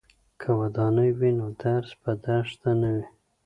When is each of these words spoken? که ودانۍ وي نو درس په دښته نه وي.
که 0.39 0.49
ودانۍ 0.59 1.09
وي 1.19 1.31
نو 1.39 1.47
درس 1.63 1.89
په 2.01 2.11
دښته 2.23 2.71
نه 2.81 2.89
وي. 2.95 3.05